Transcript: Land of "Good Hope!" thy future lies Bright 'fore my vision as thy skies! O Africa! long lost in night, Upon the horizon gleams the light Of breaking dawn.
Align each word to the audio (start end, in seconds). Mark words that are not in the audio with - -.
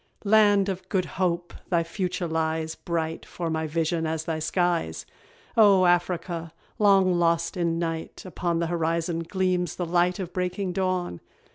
Land 0.25 0.67
of 0.67 0.89
"Good 0.89 1.05
Hope!" 1.21 1.53
thy 1.69 1.83
future 1.83 2.25
lies 2.27 2.73
Bright 2.73 3.23
'fore 3.23 3.51
my 3.51 3.67
vision 3.67 4.07
as 4.07 4.25
thy 4.25 4.39
skies! 4.39 5.05
O 5.55 5.85
Africa! 5.85 6.51
long 6.79 7.19
lost 7.19 7.55
in 7.55 7.77
night, 7.77 8.23
Upon 8.25 8.57
the 8.57 8.65
horizon 8.65 9.19
gleams 9.19 9.75
the 9.75 9.85
light 9.85 10.17
Of 10.17 10.33
breaking 10.33 10.73
dawn. 10.73 11.21